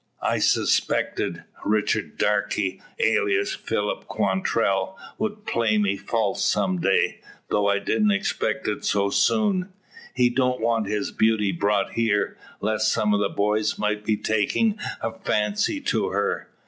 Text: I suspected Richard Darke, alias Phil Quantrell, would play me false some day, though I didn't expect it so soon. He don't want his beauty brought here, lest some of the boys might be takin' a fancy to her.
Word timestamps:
I 0.23 0.39
suspected 0.39 1.43
Richard 1.63 2.17
Darke, 2.17 2.57
alias 2.97 3.53
Phil 3.53 3.95
Quantrell, 4.07 4.97
would 5.19 5.45
play 5.45 5.77
me 5.77 5.95
false 5.95 6.43
some 6.43 6.81
day, 6.81 7.21
though 7.49 7.67
I 7.69 7.77
didn't 7.77 8.09
expect 8.09 8.67
it 8.67 8.83
so 8.83 9.11
soon. 9.11 9.71
He 10.15 10.31
don't 10.31 10.59
want 10.59 10.87
his 10.87 11.11
beauty 11.11 11.51
brought 11.51 11.91
here, 11.91 12.35
lest 12.61 12.91
some 12.91 13.13
of 13.13 13.19
the 13.19 13.29
boys 13.29 13.77
might 13.77 14.03
be 14.03 14.17
takin' 14.17 14.79
a 15.01 15.11
fancy 15.19 15.79
to 15.81 16.07
her. 16.07 16.49